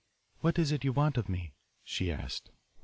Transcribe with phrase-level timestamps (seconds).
[0.39, 1.53] "What is it you want of me?"
[1.83, 2.49] she asked.